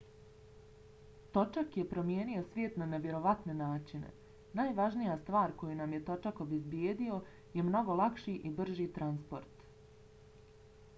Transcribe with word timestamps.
točak 1.35 1.75
je 1.79 1.83
promijenio 1.91 2.45
svijet 2.53 2.79
na 2.83 2.87
nevjerovatne 2.95 3.53
načine. 3.61 4.11
najvažnija 4.61 5.17
stvar 5.27 5.55
koju 5.61 5.77
nam 5.85 5.93
je 5.99 6.03
točak 6.11 6.41
obezbijedio 6.49 7.21
je 7.53 7.69
mnogo 7.71 8.01
lakši 8.03 8.39
i 8.51 8.55
brži 8.61 8.93
transport 9.01 9.67